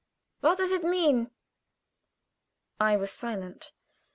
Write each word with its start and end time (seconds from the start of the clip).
What 0.39 0.57
does 0.57 0.71
it 0.71 0.83
mean?" 0.83 1.29
I 2.79 2.97
was 2.97 3.11
silent. 3.11 3.71